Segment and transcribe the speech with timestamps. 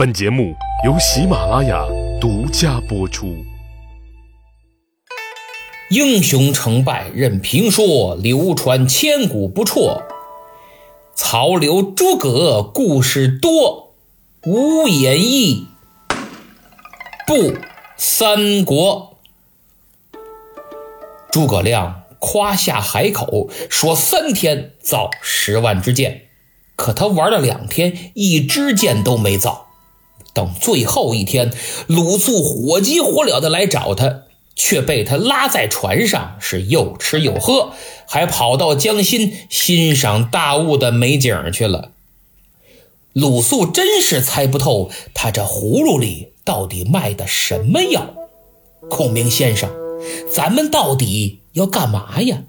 [0.00, 1.84] 本节目由喜马拉雅
[2.18, 3.36] 独家播出。
[5.90, 10.00] 英雄成败任评说，流传千古不辍。
[11.14, 13.92] 曹刘诸葛故事多，
[14.46, 15.66] 无演义
[17.26, 17.58] 不
[17.98, 19.18] 三国。
[21.30, 26.22] 诸葛亮夸下海口，说三天造十万支箭，
[26.74, 29.66] 可他玩了两天，一支箭都没造。
[30.32, 31.52] 等最后一天，
[31.86, 34.22] 鲁肃火急火燎的来找他，
[34.54, 37.72] 却被他拉在船上，是又吃又喝，
[38.06, 41.92] 还跑到江心欣赏大雾的美景去了。
[43.12, 48.14] 鲁肃真是猜不透他这葫芦里到底卖的什么药。
[48.88, 49.68] 孔明先生，
[50.32, 52.44] 咱们到底要干嘛呀？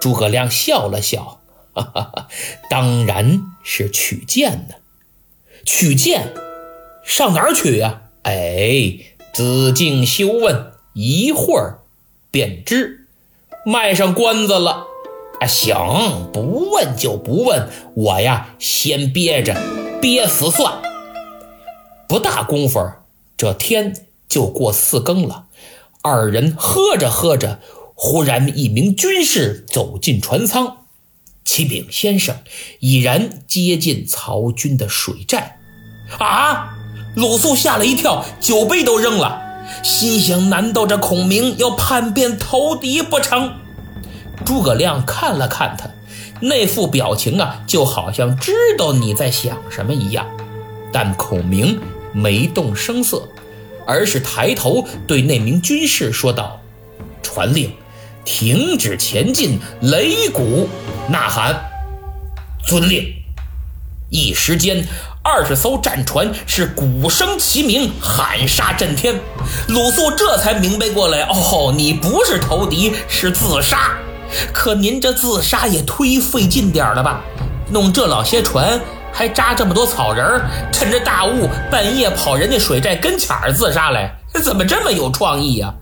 [0.00, 1.40] 诸葛亮笑了笑，
[1.72, 2.28] 哈哈哈，
[2.68, 4.74] 当然是取剑呢，
[5.64, 6.32] 取剑。
[7.08, 8.02] 上哪儿取呀？
[8.24, 8.98] 哎，
[9.32, 11.78] 子敬休问，一会儿
[12.30, 13.06] 便知。
[13.64, 14.84] 卖上关子了。
[15.40, 15.74] 啊，行，
[16.34, 17.66] 不问就不问。
[17.94, 19.58] 我呀，先憋着，
[20.02, 20.82] 憋死算。
[22.06, 22.78] 不大功夫，
[23.38, 25.46] 这天就过四更了。
[26.02, 27.60] 二人喝着喝着，
[27.94, 30.84] 忽然一名军士走进船舱。
[31.42, 32.36] 启禀先生，
[32.80, 35.58] 已然接近曹军的水寨。
[36.18, 36.74] 啊！
[37.18, 39.42] 鲁肃吓了一跳，酒杯都扔了，
[39.82, 43.54] 心想：难道这孔明要叛变投敌不成？
[44.46, 45.90] 诸葛亮看了看他，
[46.40, 50.24] 那副表情啊，就好像知道你在想什么一样。
[50.92, 51.80] 但孔明
[52.12, 53.28] 没动声色，
[53.84, 56.60] 而是抬头对那名军士说道
[57.20, 57.72] ：“传令，
[58.24, 60.68] 停止前进，擂鼓
[61.08, 61.64] 呐喊。”
[62.64, 63.12] 遵令。
[64.08, 64.86] 一时间。
[65.30, 69.14] 二十艘战船是鼓声齐鸣，喊杀震天。
[69.68, 73.90] 鲁肃这才明白过来，哦，你不是投敌，是自杀。
[74.54, 77.20] 可您这自杀也忒费劲点了吧？
[77.70, 78.80] 弄这老些船，
[79.12, 84.10] 还扎这么多草人儿趁着大雾半夜跑人家水寨跟前儿自杀来，
[84.42, 85.74] 怎么这么有创意呀？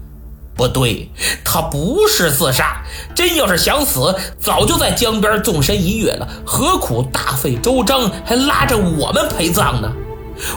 [0.57, 1.11] 不对，
[1.45, 2.83] 他不是自杀。
[3.15, 9.93] 真要是想死，早就在江边纵身一跃了，何苦大费周章还拉着我们陪葬呢？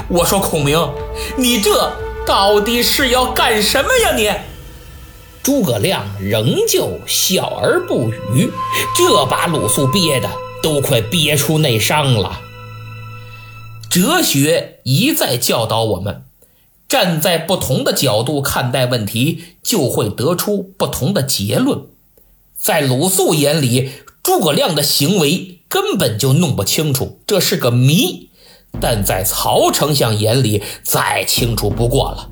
[0.07, 0.89] 我说孔明，
[1.37, 1.91] 你这
[2.25, 4.15] 到底是要干什么呀？
[4.15, 4.31] 你？
[5.41, 8.51] 诸葛亮仍旧笑而不语，
[8.95, 10.29] 这把鲁肃憋的
[10.61, 12.39] 都快憋出内伤了。
[13.89, 16.23] 哲学一再教导我们。
[16.89, 21.83] 站在不同的角度看待问题，就会得出不同的结论。
[22.57, 23.91] 在鲁肃眼里，
[24.23, 28.29] 诸葛亮的行为根本就弄不清楚，这是个谜；
[28.81, 32.31] 但在曹丞相眼里，再清楚不过了。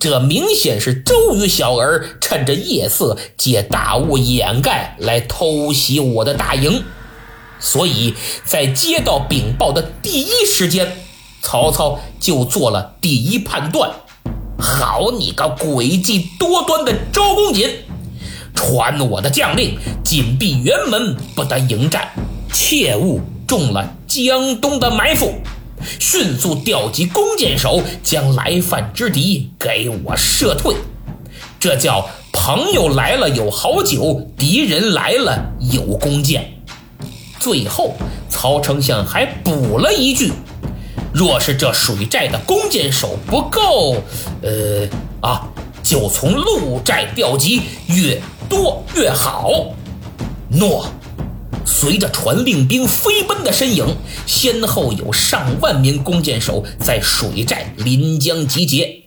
[0.00, 6.82] 这明显是周瑜小儿趁着夜色借大雾掩盖来偷袭我的大营，
[7.60, 10.96] 所以在接到禀报的第一时间。
[11.44, 13.90] 曹操就做了第一判断，
[14.58, 17.68] 好你个诡计多端的周公瑾，
[18.54, 22.08] 传我的将令，紧闭辕门，不得迎战，
[22.50, 25.34] 切勿中了江东的埋伏，
[26.00, 30.74] 迅速调集弓箭手，将来犯之敌给我射退。
[31.60, 36.54] 这叫朋友来了有好酒，敌人来了有弓箭。
[37.38, 37.94] 最后，
[38.30, 40.32] 曹丞相还补了一句。
[41.14, 44.02] 若是这水寨的弓箭手不够，
[44.42, 44.88] 呃
[45.20, 45.46] 啊，
[45.80, 49.48] 就从陆寨调集，越多越好。
[50.48, 50.86] 诺。
[51.64, 59.04] 随着传令兵飞奔的身影，先后有上万名弓箭手在水寨临江集结。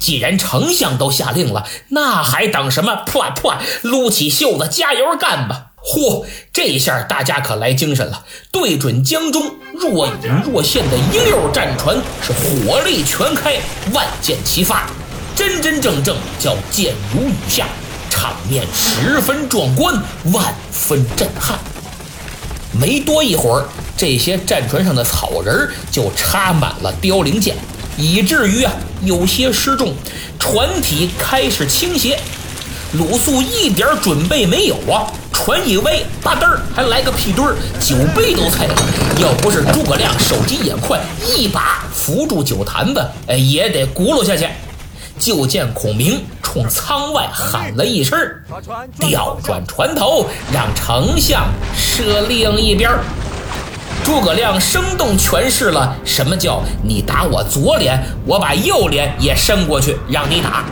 [0.00, 2.96] 既然丞相都下令了，那还等什么？
[3.06, 5.65] 破破，撸起袖子，加油干吧！
[5.86, 13.54] 嚯，这下大家可来精神了，对准江中若隐若现的一溜战船，是火力全开，
[13.92, 14.90] 万箭齐发，
[15.36, 17.68] 真真正正叫箭如雨下，
[18.10, 19.94] 场面十分壮观，
[20.32, 21.56] 万分震撼。
[22.72, 23.64] 没多一会儿，
[23.96, 27.54] 这些战船上的草人就插满了凋零箭，
[27.96, 28.72] 以至于啊
[29.02, 29.94] 有些失重，
[30.38, 32.18] 船体开始倾斜。
[32.92, 35.06] 鲁肃一点准备没有啊！
[35.32, 38.74] 船一歪，吧嘚儿还来个屁墩儿，酒杯都碎了。
[39.18, 44.48] 要不是诸葛亮手疾眼快，一把扶住酒坛子，哎，也得轱辘下去。
[45.18, 48.18] 就见孔明冲舱外喊了一声
[49.00, 52.90] ：“调转船头，让丞相射另一边。”
[54.04, 60.64] 诸葛亮生动诠释了什么叫你打我左脸，我把右脸也伸过去让你打。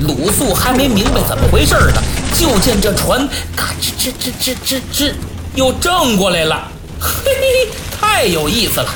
[0.00, 2.02] 鲁肃还没明白怎么回事呢，
[2.32, 5.14] 就见这船咔吱吱吱吱吱吱
[5.54, 7.10] 又正过来了，嘿
[7.66, 8.88] 嘿，太有意思了！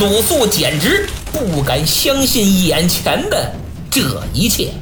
[0.00, 3.52] 鲁肃简直不敢相信眼前的
[3.90, 4.00] 这
[4.32, 4.72] 一切。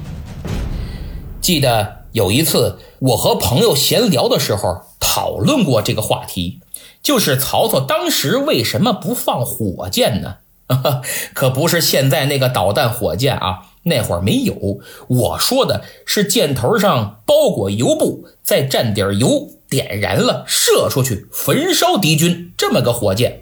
[1.40, 6.60] 记得有一次，我和朋友闲聊的时候讨论过这个话题。
[7.02, 10.36] 就是曹操当时为什么不放火箭呢？
[11.34, 14.80] 可不是现在那个导弹火箭啊，那会儿没有。
[15.08, 23.40] 我说的是箭头上包裹油布，再蘸点油，点燃了，射出去焚烧敌军，这么个火箭。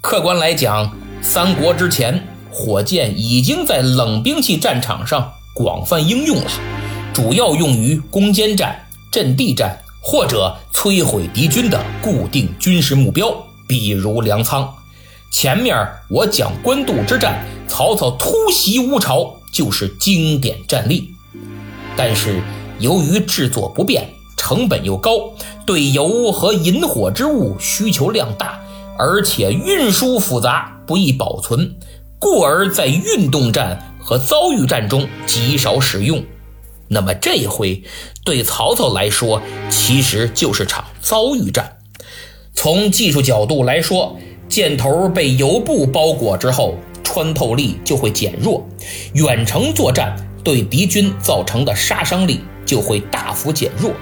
[0.00, 6.50] 客观来讲，三国之前，火箭已经在冷兵器战场上广泛应用了，
[7.12, 9.78] 主要用于攻坚战、阵地战。
[10.04, 13.32] 或者摧毁敌军的固定军事目标，
[13.68, 14.68] 比如粮仓。
[15.30, 15.76] 前面
[16.10, 17.38] 我讲官渡之战，
[17.72, 21.08] 曹操突袭乌巢就是经典战例。
[21.96, 22.42] 但是
[22.78, 25.12] 由于制作不便，成本又高，
[25.64, 28.60] 对油和引火之物需求量大，
[28.98, 31.74] 而且运输复杂，不易保存，
[32.18, 36.22] 故而在运动战和遭遇战中极少使用。
[36.88, 37.82] 那么这回
[38.22, 39.40] 对曹操来说，
[39.70, 41.78] 其实就是场遭遇战。
[42.52, 48.66] 从技术角度来说，箭头被油布包裹之后，穿透力就会减弱，
[49.14, 53.92] 远程作战对敌军造成的杀伤力就会大幅减弱，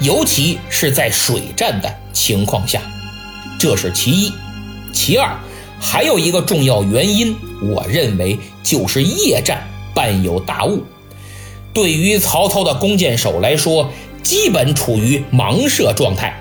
[0.00, 2.80] 尤其是在水战的情况下，
[3.58, 4.32] 这是其一。
[4.92, 5.36] 其二，
[5.78, 9.62] 还有一个重要原因，我认为就是夜战
[9.94, 10.82] 伴有大雾。
[11.72, 13.90] 对于曹操的弓箭手来说，
[14.22, 16.36] 基本处于盲射状态。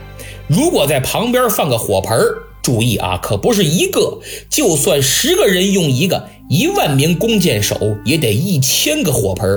[0.48, 2.18] 如果在旁边放个火盆
[2.67, 4.19] 注意啊，可不是一个，
[4.49, 9.49] 就算十个人用一个，一万名弓箭手也得一千个火盆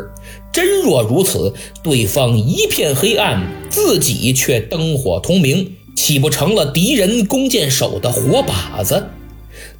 [0.52, 1.52] 真若如此，
[1.82, 9.08] 对方一片黑暗，自己却灯火通明，岂不成了敌人弓箭手的活靶子？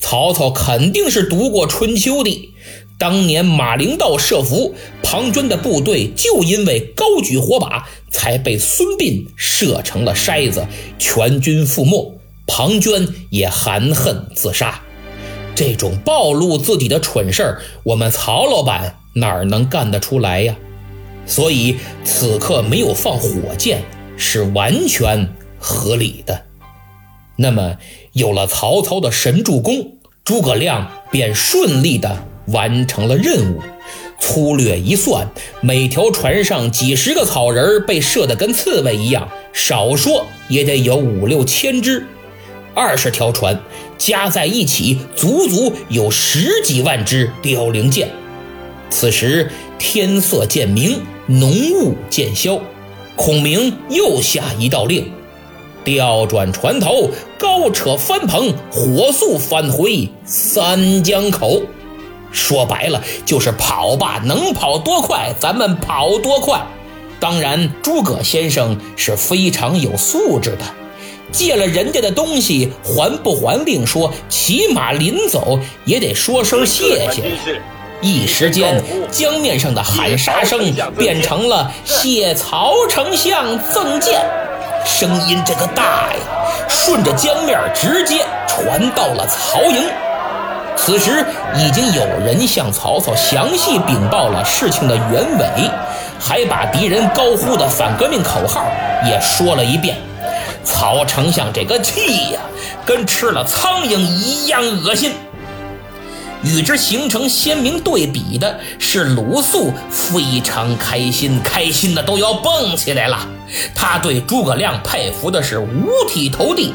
[0.01, 2.51] 曹操肯定是读过春秋的。
[2.99, 4.75] 当年马陵道设伏，
[5.05, 10.67] 庞涓的部队就因为高举火把，才被孙膑射成了筛子，
[10.99, 12.20] 全军覆没。
[12.53, 14.81] 庞涓也含恨自杀。
[15.55, 20.57] 这种暴露自己的蠢事儿，我们曹老板哪能干得出来呀？
[21.27, 23.85] 所以此刻没有放火箭
[24.17, 26.43] 是完全合理的。
[27.37, 27.77] 那么
[28.15, 32.27] 有了曹操的神助攻，诸葛亮便顺利的。
[32.47, 33.63] 完成了任务，
[34.19, 35.29] 粗略一算，
[35.61, 42.05] 每条船上几十个草人被射得跟刺猬一样，少说也得有五六千只。
[42.75, 43.59] 二十条船
[43.99, 48.09] 加在一起，足足有十几万只凋零箭。
[48.89, 52.59] 此时天色渐明，浓雾渐消，
[53.17, 55.11] 孔明又下一道令：
[55.85, 61.63] 调转船头，高扯帆篷，火速返回三江口。
[62.33, 66.65] 说白了就是跑吧，能跑多快咱们跑多快。
[67.19, 70.65] 当然，诸葛先生是非常有素质的，
[71.33, 77.61] 借了人家的东西还不还另说，起码临走也得说声谢谢。
[78.03, 84.21] 一时间，江面上的喊杀声变成了“谢曹丞相赠剑”，
[84.87, 86.21] 声音这个大呀，
[86.67, 89.85] 顺着江面直接传到了曹营。
[90.77, 91.23] 此时
[91.59, 95.71] 已经有人向曹操详细禀报了事情的原委，
[96.19, 98.65] 还把敌人高呼的反革命口号
[99.07, 99.99] 也说了一遍。
[100.65, 102.41] 曹丞相这个气呀，
[102.85, 105.13] 跟吃了苍蝇一样恶心。
[106.43, 113.19] 与之形成鲜明对比的是，鲁肃非常开心，开心的都要蹦起来了。
[113.75, 116.73] 他对诸葛亮佩服的是五体投地，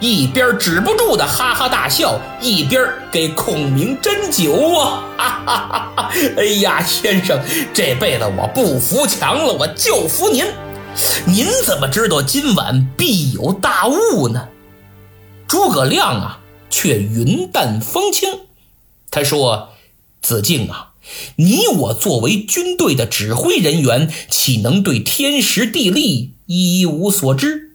[0.00, 5.04] 一边止不住的哈哈大笑，一边给孔明斟酒啊！
[5.16, 6.10] 哈哈哈哈！
[6.36, 7.40] 哎呀，先生，
[7.72, 10.44] 这辈子我不服强了，我就服您。
[11.26, 14.48] 您怎么知道今晚必有大雾呢？
[15.48, 18.40] 诸葛亮啊，却云淡风轻。
[19.10, 19.70] 他说
[20.22, 20.92] ：“子敬啊，
[21.36, 27.72] 你我作为军队的指挥人员，岂能对天时地利一无所知？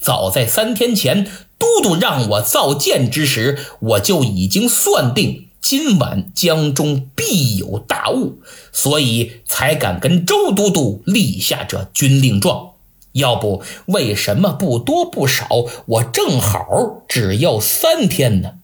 [0.00, 8.38] 早在三天前，都督让我造舰之时，我就已经算定今晚江中必有大雾，
[8.72, 12.74] 所以才敢跟周都督立下这军令状。
[13.10, 15.48] 要不为什么不多不少，
[15.86, 18.60] 我正好只要三天呢？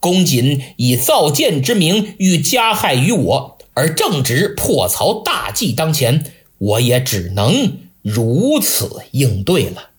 [0.00, 9.90] 公瑾以造舰之名欲加害于我，而正值破曹大计当前，我也只能如此应对了。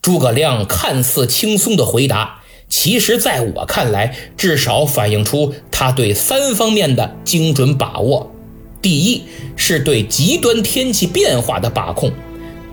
[0.00, 8.32] 诸葛亮看似轻松的回答，其实在我看来，至少反映出他对三方面的精准把握。
[8.80, 9.22] 第一，
[9.56, 12.12] 是对极端天气变化的把控。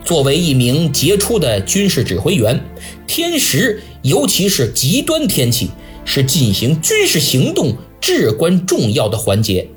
[0.04, 2.64] 作为一名杰出的军事指挥员，
[3.08, 5.70] 天时，尤其是极端天气。
[6.08, 9.68] 是进行军事行动至关重要的环节。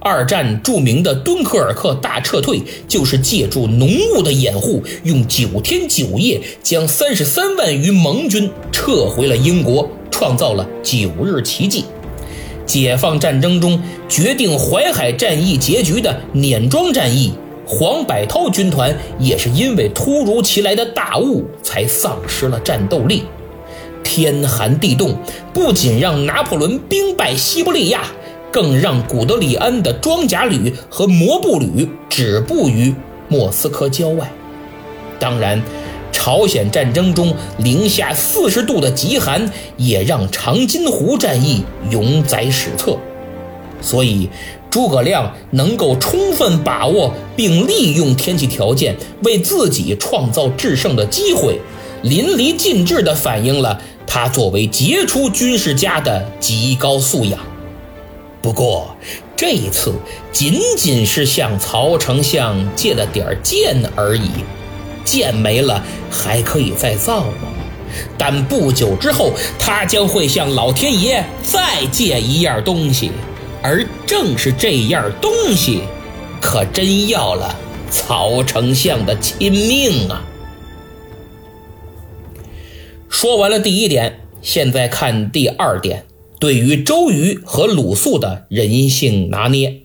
[0.00, 11.84] 二战著名的敦刻尔克大撤退，就是借助浓雾的掩护，用九天九夜将三十三万余盟军撤回了英国，创造了九日奇迹。
[12.64, 17.32] 解放战争中决定淮海战役结局的碾庄战役，
[17.66, 23.22] 黄百韬军团也是因为突如其来的大雾才丧失了战斗力。
[24.04, 25.16] 天寒地冻，
[25.52, 28.04] 不仅让拿破仑兵败西伯利亚，
[28.52, 32.94] 更让古德里安的装甲旅和摩步旅止步于
[33.28, 34.30] 莫斯科郊外。
[35.20, 35.62] 当然，
[36.12, 42.96] 朝鲜战争中零下四十度的极寒，也让长津湖战役永载史册。
[43.80, 44.28] 所以，
[44.70, 51.60] 诸葛亮能够充分把握并利用天气条件，为自己创造制胜的机会，
[52.02, 53.80] 淋漓尽致地反映了。
[54.06, 57.38] 他作为杰出军事家的极高素养，
[58.40, 58.96] 不过
[59.36, 59.94] 这一次
[60.32, 64.30] 仅仅是向曹丞相借了点剑而已，
[65.04, 67.48] 剑没了还可以再造吗？
[68.16, 73.10] 但不久之后，他将会向老天爷再借一样东西，
[73.62, 75.82] 而正是这样东西，
[76.40, 77.56] 可真要了
[77.90, 80.22] 曹丞相的亲命啊！
[83.08, 86.04] 说完了第一点，现在看第二点，
[86.40, 89.82] 对于周瑜和鲁肃的人性拿捏。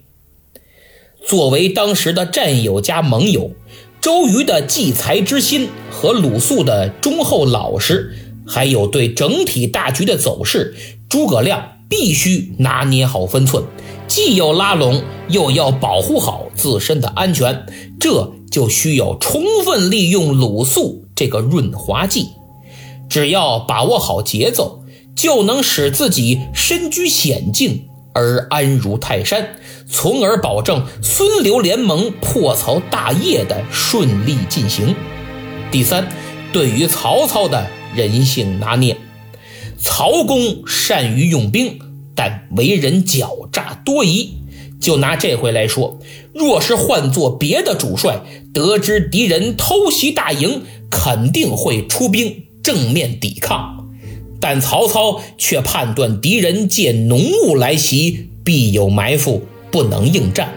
[1.25, 3.51] 作为当时的战友加盟友，
[3.99, 10.75] 周瑜的济财之心和鲁肃的忠厚老实，还有对整体大局的走势，
[11.09, 13.63] 诸葛亮必须拿捏好分寸，
[14.07, 17.65] 既要拉拢，又要保护好自身的安全，
[17.99, 22.27] 这就需要充分利用鲁肃这个润滑剂。
[23.09, 24.82] 只要把握好节奏，
[25.15, 29.55] 就能使自己身居险境而安如泰山，
[29.89, 34.95] 从而保证孙刘联盟破曹大业的顺利进行。
[35.71, 36.07] 第三，
[36.51, 38.97] 对于曹操的人性拿捏，
[39.79, 41.79] 曹公善于用兵，
[42.15, 44.37] 但为人狡诈多疑。
[44.79, 45.99] 就拿这回来说，
[46.33, 48.21] 若是换做别的主帅，
[48.53, 52.45] 得知敌人偷袭大营，肯定会出兵。
[52.61, 53.82] 正面抵抗，
[54.43, 60.53] 但曹操却判断敌人借浓雾来袭，必有埋伏，不能应战。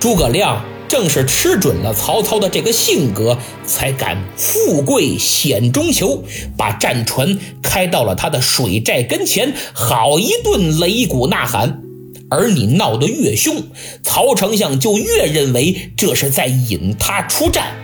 [0.00, 6.24] 诸葛亮正是吃准了曹操的这个性格，才敢富贵险中求，
[6.56, 11.82] 把战船开到了他的水寨跟前，好一顿擂鼓呐喊。
[12.28, 13.62] 而你闹得越凶，
[14.02, 17.76] 曹丞相就越认为这是在引他出战。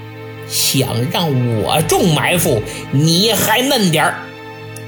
[0.48, 1.28] 想让
[1.62, 2.60] 我中埋伏，
[2.90, 4.18] 你还嫩点儿。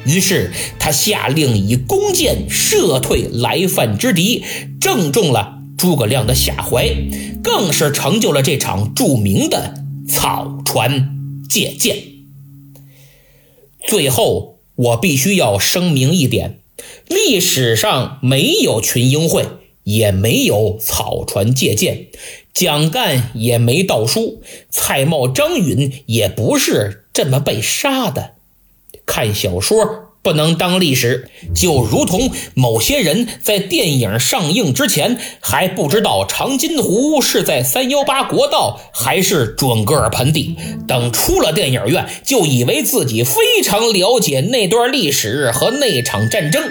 [0.05, 4.45] 于是他下令以弓箭射退来犯之敌，
[4.81, 6.89] 正中了诸葛亮的下怀，
[7.43, 11.11] 更是成就了这场著名的草船
[11.49, 11.97] 借箭。
[13.87, 16.61] 最后，我必须要声明一点：
[17.07, 19.47] 历史上没有群英会，
[19.85, 22.07] 也没有草船借箭。
[22.53, 28.33] 蒋干也没盗书，蔡瑁、张允也不是这么被杀的。
[29.09, 46.63] 看小说不能当历史，就如同某些人在电影上映之前还不知道长津湖是在三幺八国道还是准噶尔盆地，等出了电影院就以为自己非常了解那段历史和那场战争，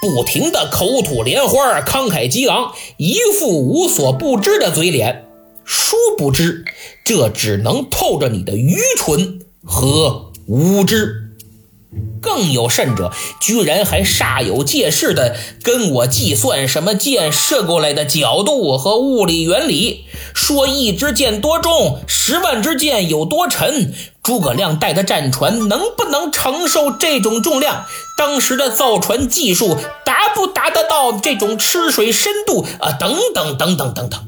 [0.00, 5.24] 不停的口吐莲花，慷慨激昂，一副无所不知的嘴脸。
[5.64, 6.64] 殊不知，
[7.04, 11.23] 这只能透着你的愚蠢和无知。
[12.20, 27.84] 更有甚者，居然还煞有介事的跟我计算什么箭射过来的角度和物理原理，说一支箭多重，十万支箭有多沉，诸葛亮带的战船能不能承受这种重量？
[28.16, 32.92] 当时的造船技术达不达得到这种吃水深度啊？
[32.92, 34.20] 等等等等等等。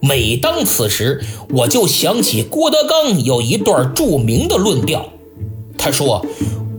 [0.00, 5.06] 每当此时，我就想起郭德纲有一段著名的论调。
[5.76, 6.24] 他说：“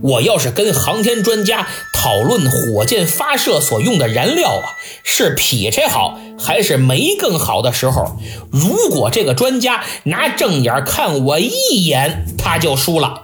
[0.02, 8.18] 我要是跟航天专家讨论火箭发射所用的燃料啊，是劈柴好还是煤更好的时候，
[8.50, 13.22] 如果这个专家拿正眼看我一眼，他就输了。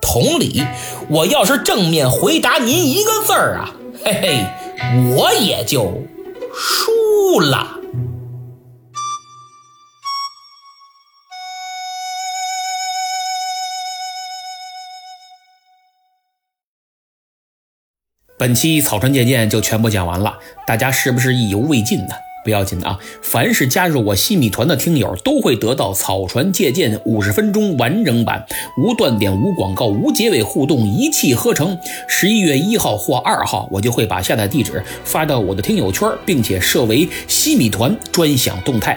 [0.00, 0.62] 同理，
[1.08, 6.02] 我要是正面回答您一个字儿啊，嘿嘿，我也就
[6.54, 7.76] 输了。”
[18.38, 22.14] 本期草船借箭就全部讲完了，大家是不是意犹未尽呢？
[22.44, 28.46] 不要紧的啊，凡是加入我西米团的听友都会得到草船借箭五十分钟完整版，
[28.80, 31.76] 无断点、无广告、无结尾互动，一气呵成。
[32.06, 38.96] 十一月一号或二号，我就会把下载地址发到我的听友圈，并且设为西米团专享动态。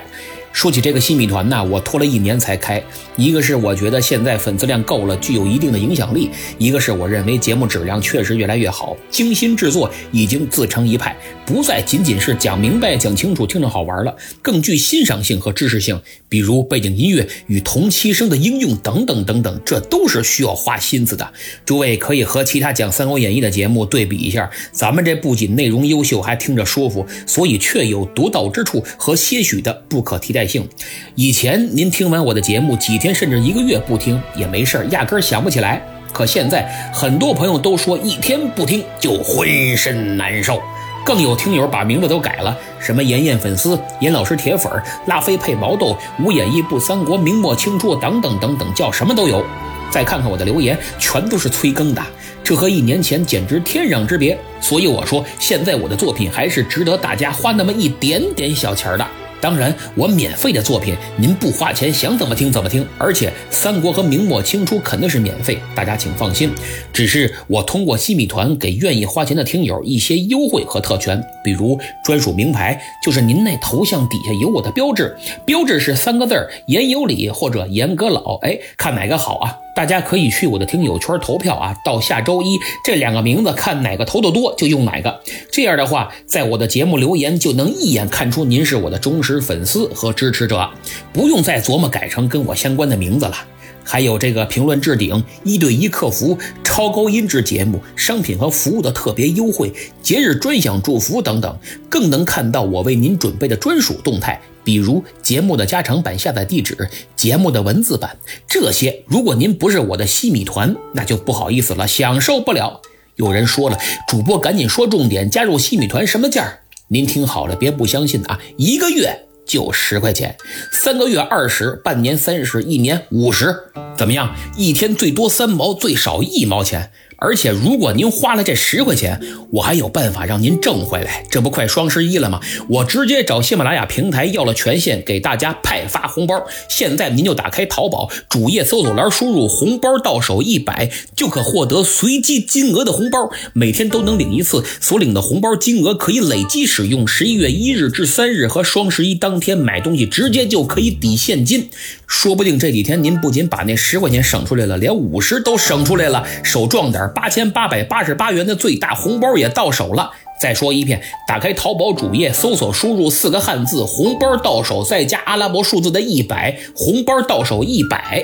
[0.53, 2.81] 说起这个新米团呢，我拖了一年才开。
[3.15, 11.15] 一个是我觉得现在粉丝量够了，具有一定的影响力；一个是我认为节目质量确实越来越好，精心制作已经自成一派，
[11.51, 16.01] 不再仅仅是讲明白、讲清楚、听着好玩了，更具欣赏性和知识性。
[16.29, 21.34] 比如背景音乐与同期声的应用等等等等，这都是需要花心思的。
[21.65, 30.48] 诸位可以和其他讲《三国演义》的节目对比一下，咱们这不仅内容优秀，还听着舒服，所以确有独到之处和些许的不可替代。
[30.48, 30.67] 性，
[31.15, 35.81] 以前您听完我的节目几天甚至一个月不听也没事压根想不起来。
[36.13, 40.62] 可现在很多朋友都说一天不听就浑身难受，
[41.03, 44.72] 更有听友把名字都改了，什么严艳粉丝、严老师铁粉、
[45.08, 49.43] 拉菲配毛豆、无演义不三国、明末清初等等等等，叫什么都有。
[49.89, 52.01] 再看看我的留言，全都是催更的，
[52.43, 54.38] 这和一年前简直天壤之别。
[54.62, 59.05] 所以我说，现在我的作品还是值得大家花那么一点点小钱的。
[59.42, 66.52] 当然，我免费的作品您不花钱想怎么听怎么听，而且三国和明末清初肯定是免费，大家请放心。
[66.94, 79.58] 只是我通过西米团给愿意花钱的听友一些优惠和特权，比如专属名牌，就是您那头像底下有我的标志，标志是三个字儿严有礼或者严阁老，哎，看哪个好啊？
[79.75, 85.22] 大家可以去我的听友圈投票啊，到下周一这两个名字看哪个投的多就用哪个。
[85.51, 90.70] 这样的话，在我的节目留言就能一眼看出您是我的忠实粉丝和支持者，
[91.14, 93.36] 不用再琢磨改成跟我相关的名字了。
[93.83, 101.57] 还有这个评论置顶、一对一客服、超高音质节目、商品和服务的特别优惠、节日专享祝福等等，
[101.89, 104.39] 更能看到我为您准备的专属动态。
[104.63, 108.15] 比如节目的加长版下载地址、节目的文字版，
[108.48, 112.79] 这些如果您不是我的西米团，那就不好意思了，享受不了。
[113.15, 116.59] 有人说了，主播赶紧说重点，加入西米团什么价？
[116.89, 118.39] 您听好了，别不相信啊！
[118.57, 120.37] 一个月就十块钱，
[120.72, 123.53] 三个月二十，半年三十，一年五十，
[123.98, 124.33] 怎么样？
[124.55, 126.90] 一天最多三毛，最少一毛钱。
[127.24, 131.24] 而且，如果您花了这十块钱，我还有办法让您挣回来。
[131.29, 132.40] 这不快双十一了吗？
[132.68, 136.44] 我直接找喜马拉雅平台要了权限，给大家派发红包。
[136.68, 144.64] 现在您就打开淘宝主页搜索栏，输入“红包到手一百”，就可获得随机金额的红包，每天都能领一次。
[144.79, 151.70] 所领的红包金额可以累积使用，十一月一日至三日和双十一当天买东西，直接就可以抵现金。
[152.07, 157.11] 说不定这几天您不仅把那十块钱省出来了，连五十都省出来了，手壮点。
[157.14, 160.12] 八千八百八十八元的最大红包也到手了。
[160.40, 168.24] 再说一遍，打开淘宝主页，搜索输入四个汉字“红包到手”，再加阿拉伯数字的一百，红包到手一百，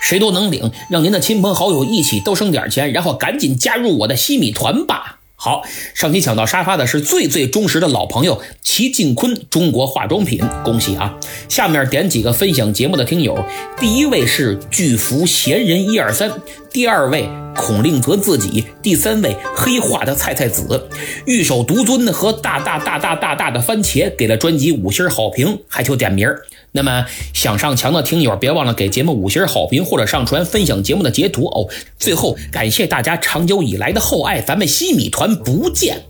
[0.00, 0.70] 谁都能领。
[0.88, 5.18] 让您的亲朋好友一起都省点钱，然后赶紧加入我的西米团吧。
[5.38, 5.62] 好，
[5.94, 11.14] 上期抢到沙发的是最最忠实的老朋友齐静坤，中国化妆品，恭喜啊！
[11.46, 13.44] 下面点几个分享节目的听友，
[13.78, 16.32] 第一位是巨福闲人一二三，
[16.72, 20.88] 第二位孔令泽自己，第三位黑化的菜菜子，
[21.26, 26.42] 玉手独尊和大大大大大大的番茄给了专辑五星好评，还求点名儿。
[26.76, 31.66] 那么想上墙的听友，别忘了给节目五星好评或者上传分享节目的截图哦。
[31.98, 36.04] 最后感谢大家长久以来的厚爱，咱们西米团不见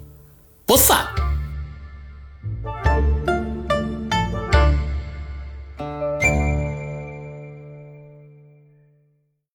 [0.66, 1.06] 不散。